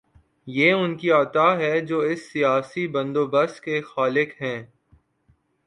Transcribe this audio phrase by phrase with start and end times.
[0.47, 4.63] یہ ان کی عطا ہے جو اس سیاسی بندوبست کے خالق ہیں۔